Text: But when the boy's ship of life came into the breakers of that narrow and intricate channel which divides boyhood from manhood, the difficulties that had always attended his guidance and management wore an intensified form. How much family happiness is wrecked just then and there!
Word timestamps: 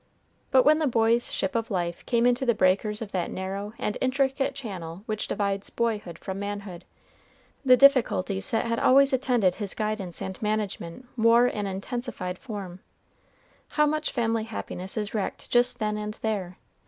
But 0.49 0.63
when 0.63 0.79
the 0.79 0.87
boy's 0.87 1.31
ship 1.31 1.53
of 1.53 1.69
life 1.69 2.03
came 2.07 2.25
into 2.25 2.43
the 2.43 2.55
breakers 2.55 3.03
of 3.03 3.11
that 3.11 3.29
narrow 3.29 3.73
and 3.77 3.99
intricate 4.01 4.55
channel 4.55 5.03
which 5.05 5.27
divides 5.27 5.69
boyhood 5.69 6.17
from 6.17 6.39
manhood, 6.39 6.85
the 7.63 7.77
difficulties 7.77 8.49
that 8.49 8.65
had 8.65 8.79
always 8.79 9.13
attended 9.13 9.53
his 9.61 9.75
guidance 9.75 10.19
and 10.19 10.41
management 10.41 11.07
wore 11.17 11.45
an 11.45 11.67
intensified 11.67 12.39
form. 12.39 12.79
How 13.67 13.85
much 13.85 14.09
family 14.11 14.45
happiness 14.45 14.97
is 14.97 15.13
wrecked 15.13 15.51
just 15.51 15.77
then 15.77 15.97
and 15.99 16.17
there! 16.23 16.57